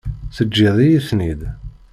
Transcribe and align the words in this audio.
Teǧǧiḍ-iyi-ten-id. 0.35 1.41